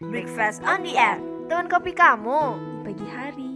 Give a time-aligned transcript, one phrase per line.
[0.00, 1.20] Breakfast on the air.
[1.52, 3.52] Teman kopi kamu di pagi hari.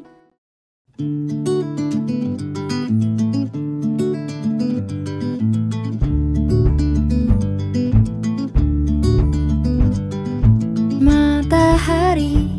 [11.00, 12.52] Matahari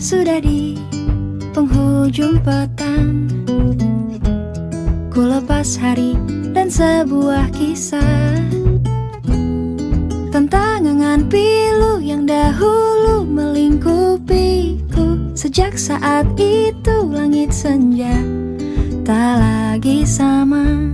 [0.00, 0.80] sudah di
[1.52, 3.28] penghujung petang
[5.12, 6.16] Ku lepas hari
[6.56, 8.65] dan sebuah kisah
[10.36, 15.32] Tentang angan pilu yang dahulu melingkupiku.
[15.32, 18.20] Sejak saat itu langit senja
[19.00, 20.92] tak lagi sama.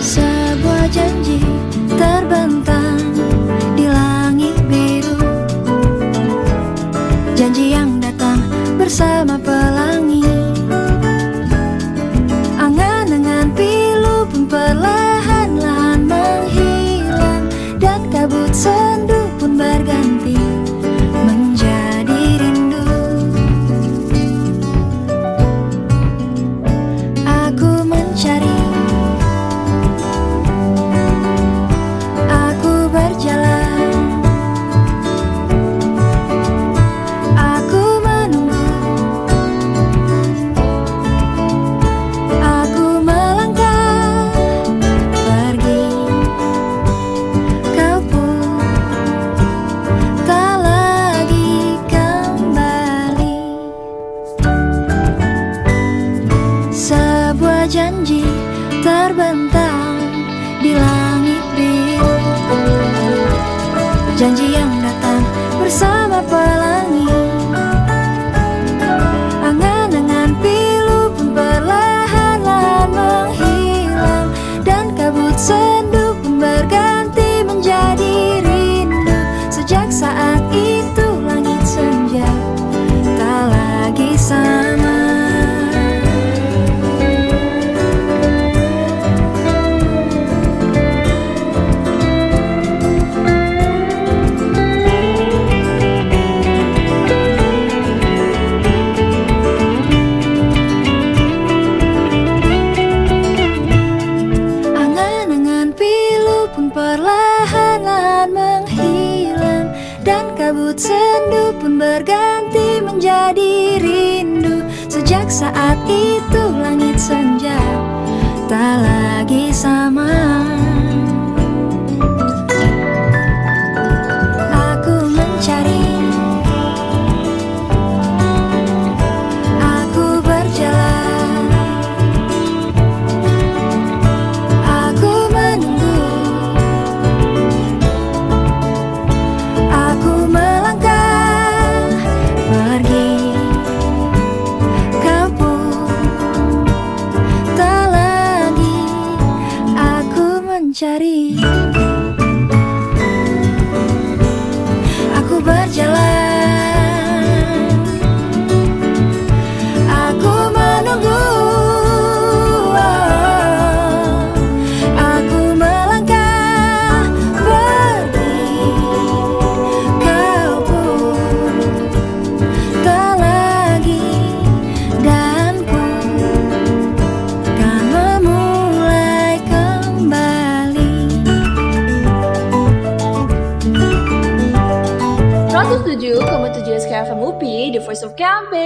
[0.00, 1.44] Sebuah janji
[2.00, 3.04] terbentang
[3.76, 5.20] di langit biru.
[7.36, 8.40] Janji yang datang
[8.80, 9.36] bersama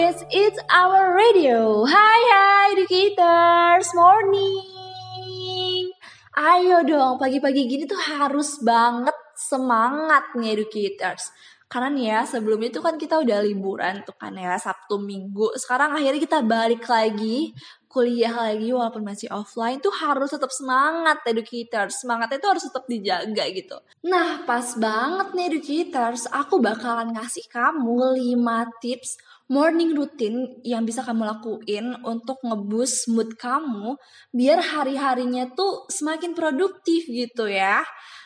[0.04, 1.80] Campus, it's our radio.
[1.88, 5.88] Hai hai educators, morning.
[6.36, 11.32] Ayo dong, pagi-pagi gini tuh harus banget semangat nih educators.
[11.72, 15.56] Karena nih ya, sebelumnya tuh kan kita udah liburan tuh kan ya, Sabtu Minggu.
[15.56, 17.56] Sekarang akhirnya kita balik lagi,
[17.88, 22.04] kuliah lagi walaupun masih offline tuh harus tetap semangat educators.
[22.04, 23.80] Semangatnya tuh harus tetap dijaga gitu.
[24.04, 29.16] Nah, pas banget nih educators, aku bakalan ngasih kamu 5 tips
[29.52, 34.00] morning routine yang bisa kamu lakuin untuk ngeboost mood kamu
[34.32, 37.84] biar hari-harinya tuh semakin produktif gitu ya.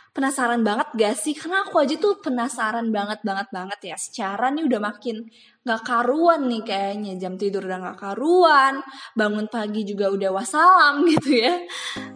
[0.09, 1.31] Penasaran banget gak sih?
[1.31, 3.94] Karena aku aja tuh penasaran banget banget banget ya.
[3.94, 5.23] Secara nih udah makin
[5.62, 7.15] gak karuan nih kayaknya.
[7.23, 8.82] Jam tidur udah gak karuan.
[9.15, 11.62] Bangun pagi juga udah wassalam gitu ya.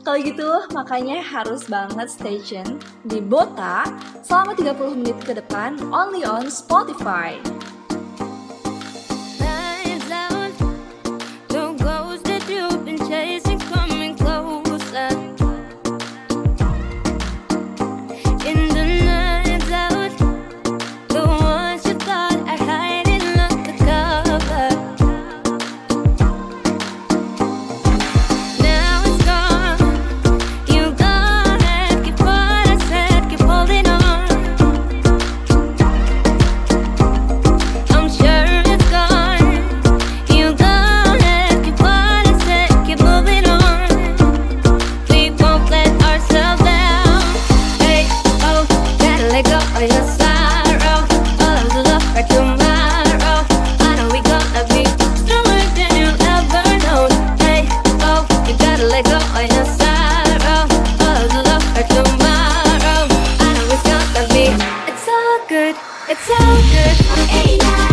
[0.03, 3.87] Kalau gitu makanya harus banget stay tune di Bota
[4.27, 7.39] selama 30 menit ke depan only on Spotify.
[66.09, 67.29] It's so good.
[67.31, 67.92] Hey,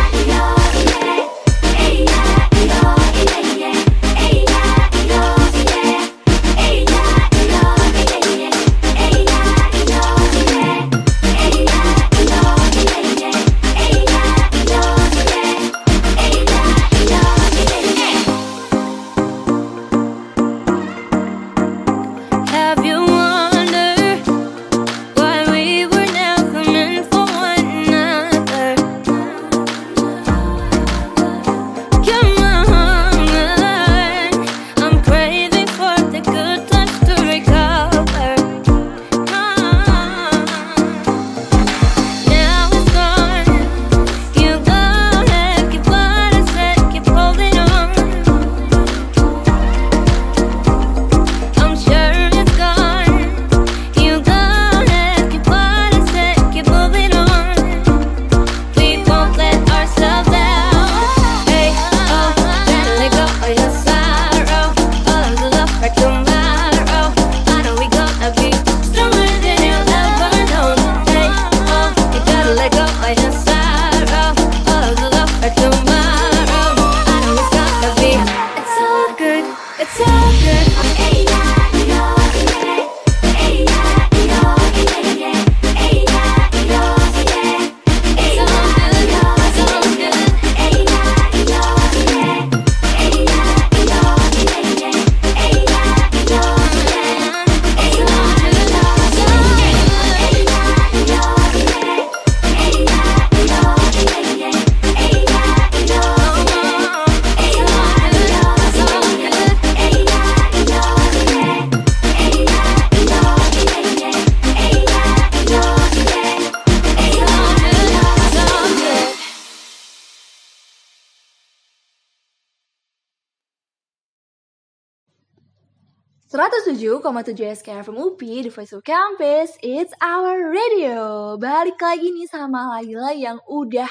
[126.30, 131.34] 107,7 SKFM UPI, The Voice of Campus, It's Our Radio.
[131.42, 133.90] Balik lagi nih sama Laila yang udah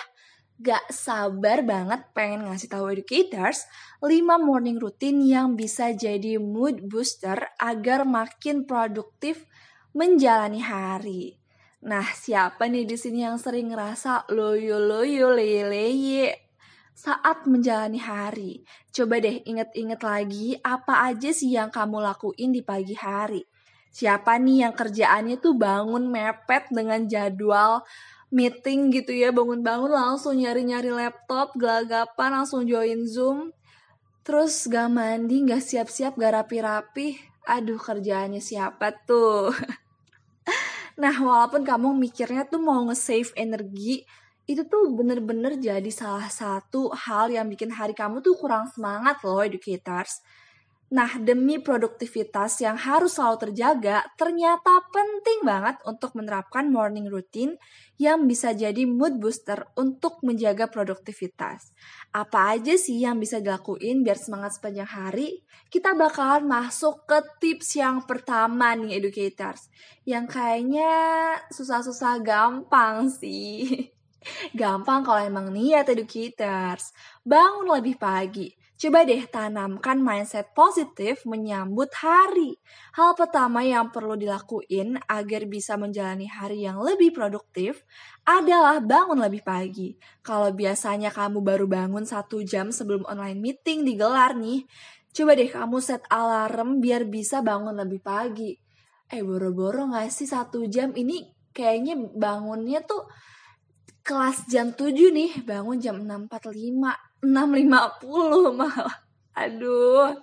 [0.62, 3.66] gak sabar banget pengen ngasih tahu educators
[3.98, 9.42] 5 morning routine yang bisa jadi mood booster agar makin produktif
[9.90, 11.42] menjalani hari.
[11.90, 16.47] Nah, siapa nih di sini yang sering ngerasa loyo-loyo, leye-leye
[16.98, 18.66] saat menjalani hari.
[18.90, 23.46] Coba deh inget-inget lagi apa aja sih yang kamu lakuin di pagi hari.
[23.94, 27.86] Siapa nih yang kerjaannya tuh bangun mepet dengan jadwal
[28.34, 33.54] meeting gitu ya, bangun-bangun langsung nyari-nyari laptop, gelagapan langsung join Zoom.
[34.26, 37.16] Terus gak mandi, gak siap-siap, gak rapi-rapi.
[37.48, 39.54] Aduh kerjaannya siapa tuh?
[41.00, 44.04] nah walaupun kamu mikirnya tuh mau nge-save energi,
[44.48, 49.44] itu tuh bener-bener jadi salah satu hal yang bikin hari kamu tuh kurang semangat loh
[49.44, 50.24] educators.
[50.88, 57.60] Nah, demi produktivitas yang harus selalu terjaga, ternyata penting banget untuk menerapkan morning routine
[58.00, 61.76] yang bisa jadi mood booster untuk menjaga produktivitas.
[62.16, 65.44] Apa aja sih yang bisa dilakuin biar semangat sepanjang hari?
[65.68, 69.68] Kita bakalan masuk ke tips yang pertama nih educators,
[70.08, 70.88] yang kayaknya
[71.52, 73.92] susah-susah gampang sih.
[74.52, 76.90] Gampang kalau emang niat educators.
[77.22, 78.50] Bangun lebih pagi.
[78.78, 82.62] Coba deh tanamkan mindset positif menyambut hari.
[82.94, 87.82] Hal pertama yang perlu dilakuin agar bisa menjalani hari yang lebih produktif
[88.22, 89.98] adalah bangun lebih pagi.
[90.22, 94.62] Kalau biasanya kamu baru bangun satu jam sebelum online meeting digelar nih,
[95.10, 98.54] coba deh kamu set alarm biar bisa bangun lebih pagi.
[99.10, 103.10] Eh boro-boro gak sih satu jam ini kayaknya bangunnya tuh
[104.08, 109.04] kelas jam 7 nih, bangun jam 6.45, 6.50 malah.
[109.36, 110.16] Aduh.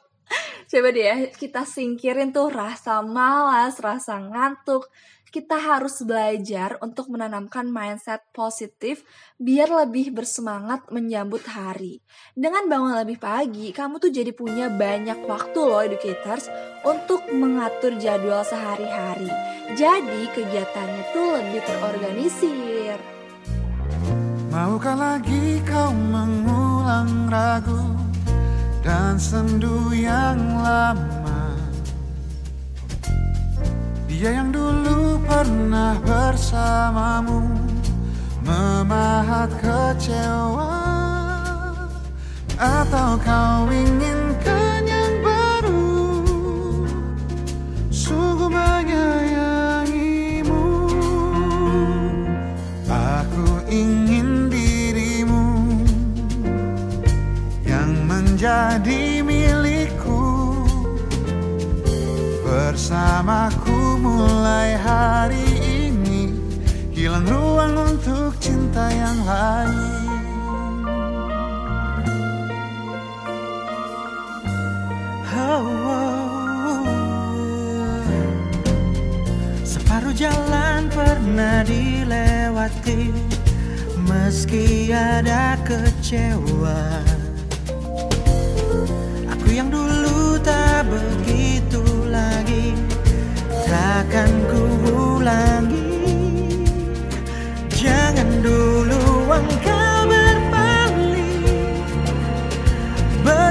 [0.65, 4.89] Coba deh ya, kita singkirin tuh rasa malas, rasa ngantuk.
[5.29, 9.05] Kita harus belajar untuk menanamkan mindset positif
[9.37, 12.01] biar lebih bersemangat menyambut hari.
[12.33, 16.49] Dengan bangun lebih pagi, kamu tuh jadi punya banyak waktu loh educators
[16.87, 19.29] untuk mengatur jadwal sehari-hari.
[19.77, 22.74] Jadi kegiatannya tuh lebih terorganisir.
[24.49, 27.95] Maukah lagi kau mengulang ragu
[28.81, 31.53] dan sendu yang lama?
[34.05, 37.65] Dia yang dulu pernah bersamamu
[38.45, 40.77] Memahat kecewa.
[42.55, 44.64] Atau kau inginkan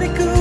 [0.05, 0.34] But could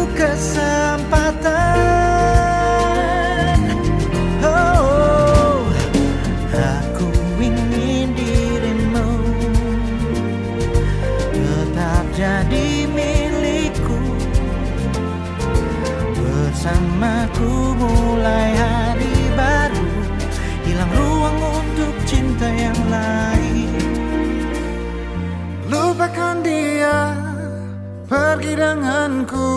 [28.74, 29.50] Denganku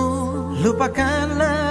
[0.60, 1.65] Lupakanlah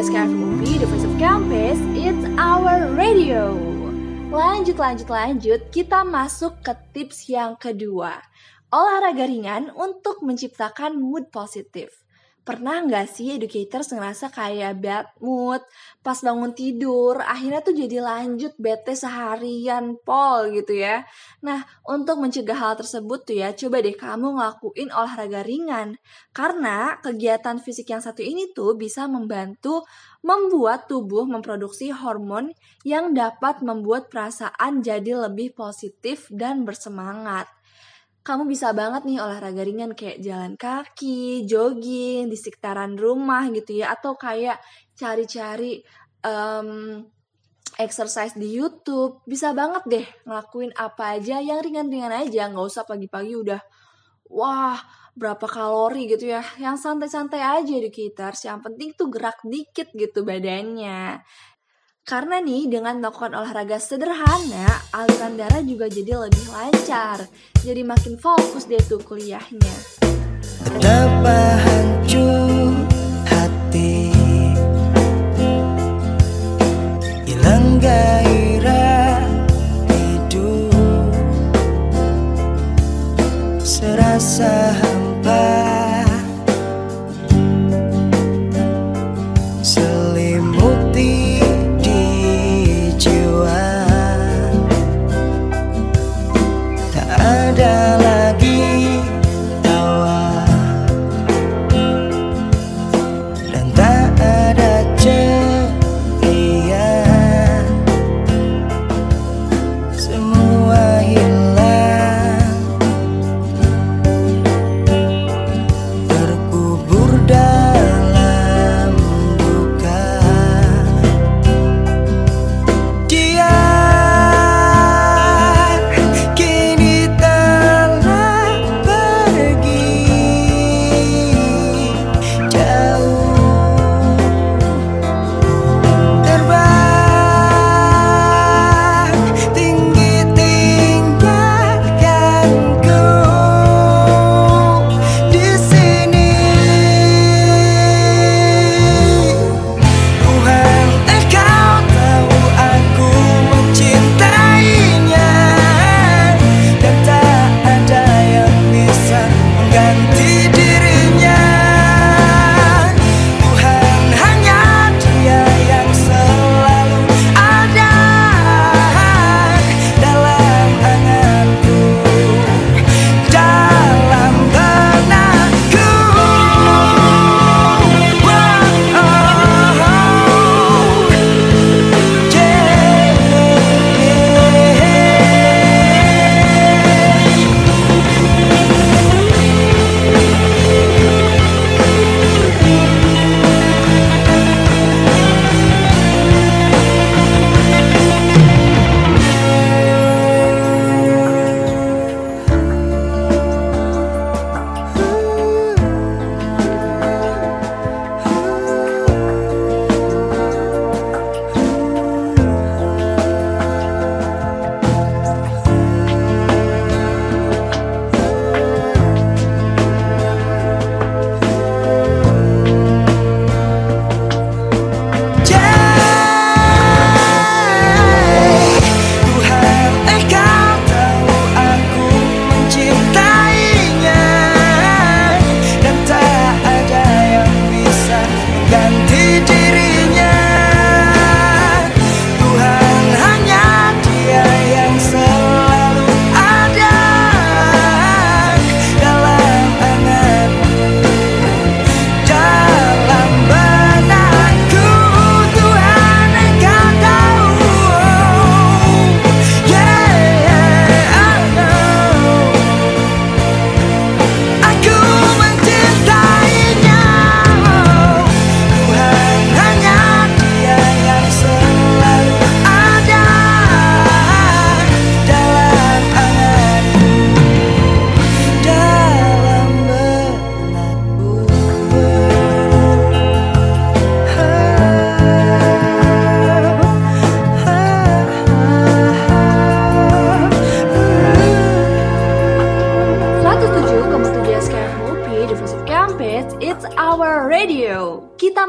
[0.00, 3.52] 107,7 SKF UPI, The Voice of Campus, it's our radio.
[4.32, 8.24] Lanjut, lanjut, lanjut, kita masuk ke tips yang kedua.
[8.72, 12.00] Olahraga ringan untuk menciptakan mood positif.
[12.40, 15.60] Pernah nggak sih educators ngerasa kayak bad mood
[16.00, 21.04] pas bangun tidur, akhirnya tuh jadi lanjut bete seharian pol gitu ya.
[21.44, 26.00] Nah, untuk mencegah hal tersebut tuh ya, coba deh kamu ngelakuin olahraga ringan.
[26.32, 29.84] Karena kegiatan fisik yang satu ini tuh bisa membantu
[30.24, 32.56] membuat tubuh memproduksi hormon
[32.88, 37.52] yang dapat membuat perasaan jadi lebih positif dan bersemangat
[38.20, 43.96] kamu bisa banget nih olahraga ringan kayak jalan kaki, jogging di sekitaran rumah gitu ya,
[43.96, 44.60] atau kayak
[44.92, 45.80] cari-cari
[46.20, 47.00] um,
[47.80, 49.24] exercise di YouTube.
[49.24, 53.60] Bisa banget deh ngelakuin apa aja yang ringan-ringan aja, nggak usah pagi-pagi udah
[54.28, 54.76] wah
[55.16, 56.44] berapa kalori gitu ya.
[56.60, 61.24] Yang santai-santai aja di kitars, yang penting tuh gerak dikit gitu badannya.
[62.00, 67.28] Karena nih dengan melakukan olahraga sederhana, aliran darah juga jadi lebih lancar.
[67.60, 70.00] Jadi makin fokus deh tuh kuliahnya.
[70.64, 72.72] Betapa hancur
[73.28, 74.12] hati
[77.28, 79.20] Hilang gairah
[79.92, 81.12] hidup
[83.60, 84.72] Serasa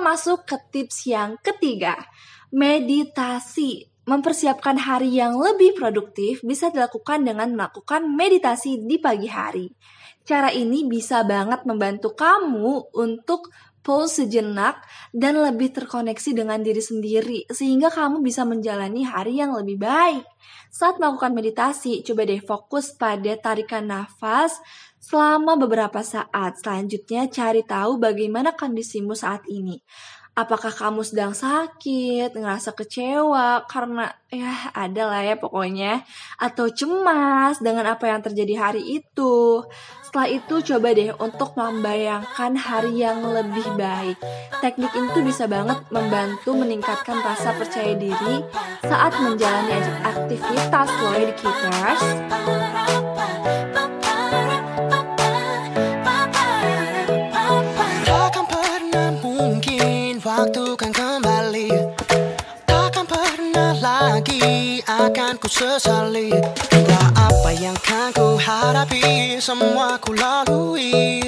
[0.02, 1.94] masuk ke tips yang ketiga.
[2.50, 3.86] Meditasi.
[4.02, 9.70] Mempersiapkan hari yang lebih produktif bisa dilakukan dengan melakukan meditasi di pagi hari.
[10.26, 13.54] Cara ini bisa banget membantu kamu untuk
[13.86, 14.82] pause sejenak
[15.14, 20.26] dan lebih terkoneksi dengan diri sendiri sehingga kamu bisa menjalani hari yang lebih baik.
[20.74, 24.58] Saat melakukan meditasi, coba deh fokus pada tarikan nafas
[25.02, 26.62] selama beberapa saat.
[26.62, 29.82] Selanjutnya cari tahu bagaimana kondisimu saat ini.
[30.32, 36.08] Apakah kamu sedang sakit, ngerasa kecewa karena ya ada lah ya pokoknya
[36.40, 39.60] atau cemas dengan apa yang terjadi hari itu.
[40.08, 44.16] Setelah itu coba deh untuk membayangkan hari yang lebih baik.
[44.64, 48.40] Teknik ini tuh bisa banget membantu meningkatkan rasa percaya diri
[48.88, 52.04] saat menjalani aktivitas loh educators.
[65.62, 66.34] Sesali
[66.74, 71.22] Entah apa yang kan ku hadapi Semua ku lalui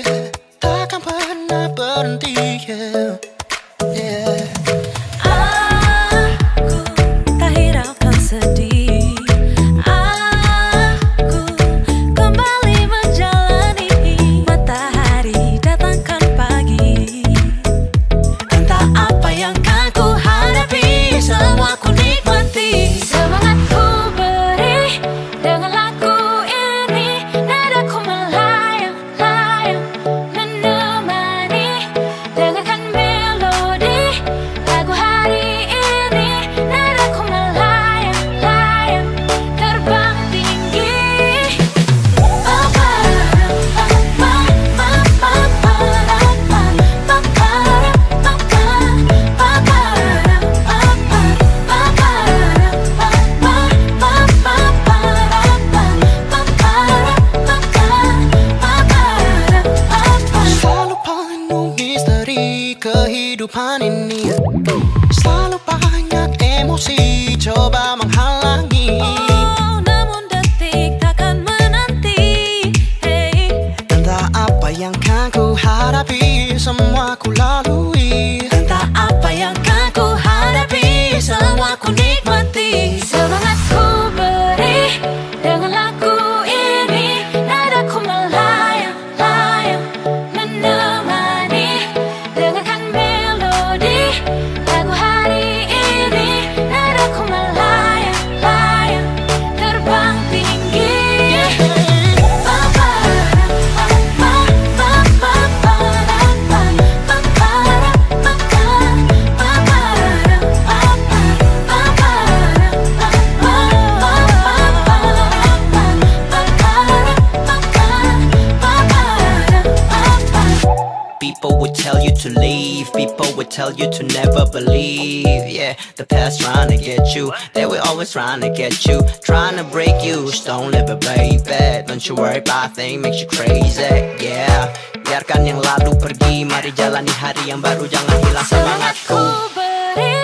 [123.04, 125.44] people would tell you to never believe.
[125.50, 129.58] Yeah, the past trying to get you, they were always trying to get you, trying
[129.58, 130.32] to break you.
[130.32, 131.88] Just don't live it, baby.
[131.88, 133.92] Don't you worry about things makes you crazy.
[134.24, 134.72] Yeah,
[135.04, 139.20] biarkan yang lalu pergi, mari jalani hari yang baru, jangan hilang semangatku.
[139.20, 140.16] Semangatku beri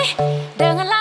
[0.56, 0.99] dengan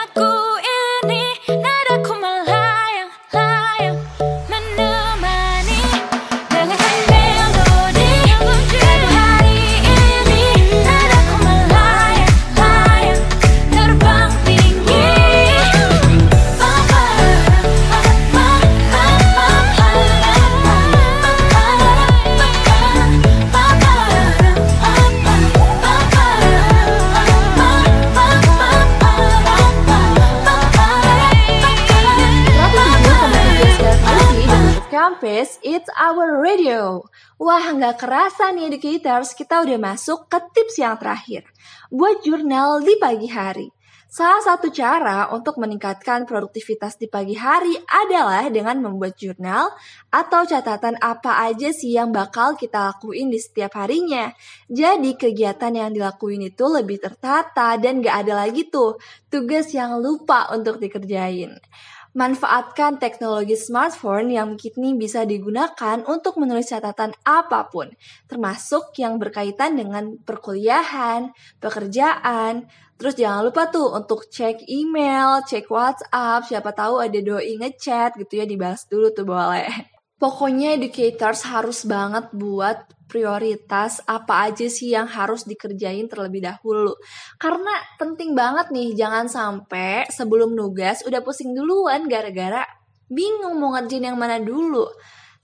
[35.79, 36.99] it's our radio.
[37.39, 41.47] Wah, nggak kerasa nih educators, kita udah masuk ke tips yang terakhir.
[41.87, 43.71] Buat jurnal di pagi hari.
[44.09, 49.69] Salah satu cara untuk meningkatkan produktivitas di pagi hari adalah dengan membuat jurnal
[50.09, 54.33] atau catatan apa aja sih yang bakal kita lakuin di setiap harinya.
[54.65, 58.97] Jadi kegiatan yang dilakuin itu lebih tertata dan gak ada lagi tuh
[59.29, 61.61] tugas yang lupa untuk dikerjain.
[62.09, 67.93] Manfaatkan teknologi smartphone yang kini bisa digunakan untuk menulis catatan apa pun,
[68.25, 71.29] termasuk yang berkaitan dengan perkuliahan,
[71.61, 72.65] pekerjaan.
[72.97, 78.41] Terus jangan lupa tuh untuk cek email, cek WhatsApp, siapa tahu ada doi ngechat gitu
[78.41, 79.69] ya, dibahas dulu tuh boleh.
[80.17, 86.93] Pokoknya educators harus banget buat prioritas apa aja sih yang harus dikerjain terlebih dahulu.
[87.41, 92.61] Karena penting banget nih, jangan sampai sebelum nugas udah pusing duluan gara-gara
[93.09, 94.85] bingung mau ngerjain yang mana dulu.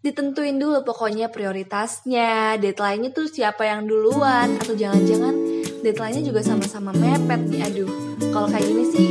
[0.06, 5.34] Ditentuin dulu pokoknya prioritasnya, deadline-nya tuh siapa yang duluan, atau jangan-jangan
[5.82, 7.90] deadline-nya juga sama-sama mepet nih, aduh.
[8.30, 9.08] Kalau kayak gini sih,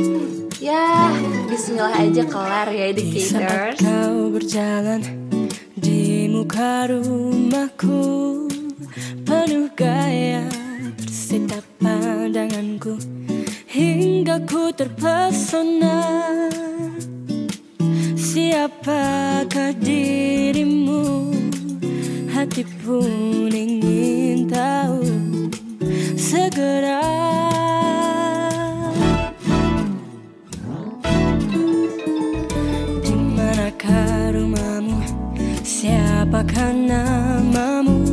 [0.63, 1.11] ya
[1.51, 3.79] bismillah aja kelar ya Di saat educators.
[3.83, 5.01] kau berjalan
[5.75, 8.03] di muka rumahku
[9.23, 10.43] Penuh gaya
[10.99, 12.99] tersita pandanganku
[13.75, 15.99] Hingga ku terpesona.
[18.15, 21.31] Siapakah dirimu?
[22.31, 25.03] Hati pun ingin tahu
[26.15, 27.03] Segera
[36.45, 38.05] Siapakah namamu?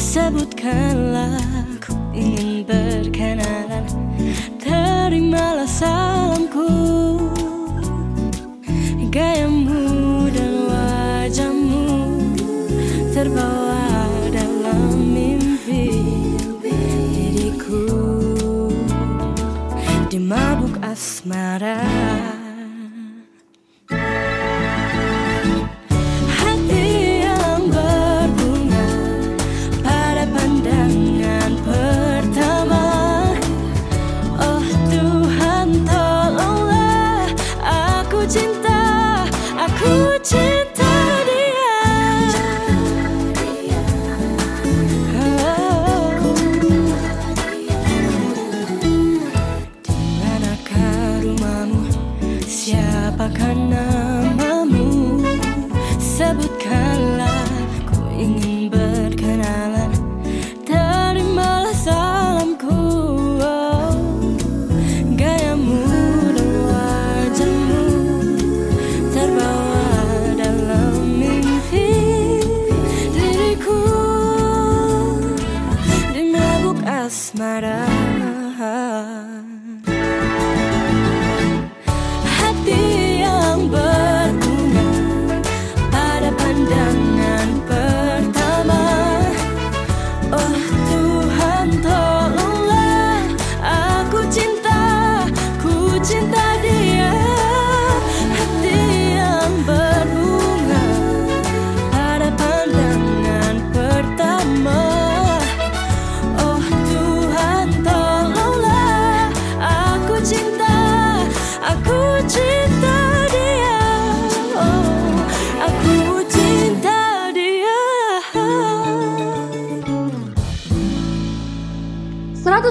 [0.00, 1.36] Sebutkanlah,
[1.76, 3.84] ku ingin berkenalan.
[4.56, 6.72] Terimalah salamku.
[9.12, 11.88] Gayamu dan wajahmu
[13.12, 16.00] terbawa dalam mimpi
[16.64, 17.84] diriku
[20.08, 21.87] di mabuk asmara.
[53.28, 54.07] Siapakah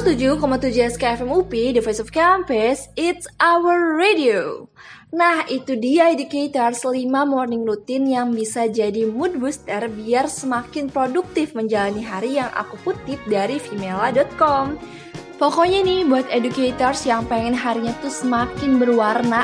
[0.07, 4.71] 107,7 SKFM UP, The Voice of Campus, It's Our Radio.
[5.11, 6.95] Nah, itu dia educators 5
[7.27, 13.19] morning routine yang bisa jadi mood booster biar semakin produktif menjalani hari yang aku kutip
[13.27, 14.79] dari femela.com.
[15.35, 19.43] Pokoknya nih buat educators yang pengen harinya tuh semakin berwarna,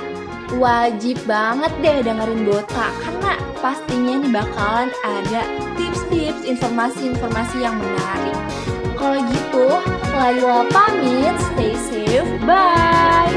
[0.64, 5.44] wajib banget deh dengerin Bota karena pastinya nih bakalan ada
[5.76, 8.73] tips-tips, informasi-informasi yang menarik.
[8.94, 9.66] Kalau gitu,
[10.14, 13.34] Laila pamit, stay safe, bye!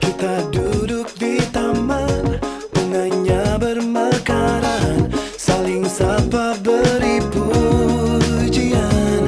[0.00, 2.40] Kita duduk di taman
[2.72, 9.22] Bunganya bermekaran Saling sapa beri pujian.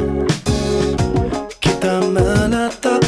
[1.61, 3.08] Kita menatap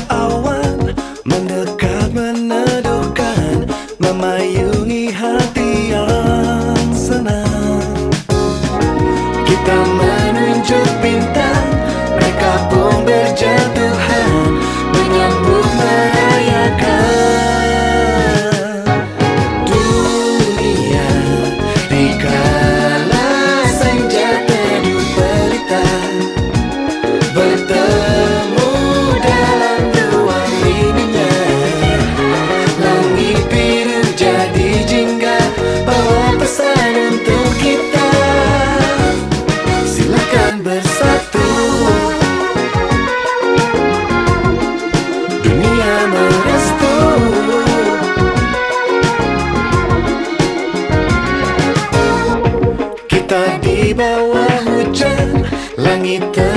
[54.91, 55.47] hujan
[55.79, 56.50] Langit